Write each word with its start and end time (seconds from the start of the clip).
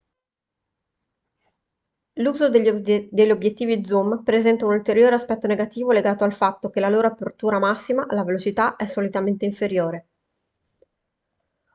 l'uso 2.13 2.49
degli 2.49 2.67
obiettivi 3.29 3.85
zoom 3.85 4.23
presenta 4.23 4.65
un 4.65 4.71
ulteriore 4.73 5.13
aspetto 5.13 5.45
negativo 5.45 5.91
legato 5.91 6.23
al 6.23 6.33
fatto 6.33 6.71
che 6.71 6.79
la 6.79 6.89
loro 6.89 7.05
apertura 7.05 7.59
massima 7.59 8.07
la 8.09 8.23
velocità 8.23 8.77
è 8.77 8.87
solitamente 8.87 9.45
inferiore 9.45 10.07